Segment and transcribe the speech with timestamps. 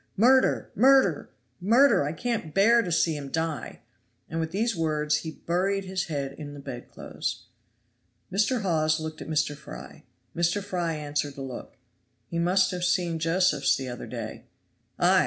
[0.17, 0.71] Murder!
[0.73, 1.29] murder!
[1.59, 2.03] murder!
[2.03, 3.81] I can't bear to see him die."
[4.27, 7.43] And with these words he buried his head in the bedclothes.
[8.33, 8.61] Mr.
[8.63, 9.55] Hawes looked at Mr.
[9.55, 10.01] Fry;
[10.35, 10.63] Mr.
[10.63, 11.77] Fry answered the look.
[12.25, 14.45] "He must have seen Josephs the other day."
[14.97, 15.19] "Ay!